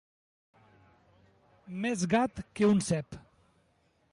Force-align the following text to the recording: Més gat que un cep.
Més 1.83 2.07
gat 2.17 2.41
que 2.61 2.71
un 2.73 2.83
cep. 2.89 3.21